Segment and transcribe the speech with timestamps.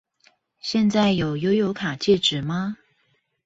[0.61, 2.75] 現在有悠遊卡戒指嗎？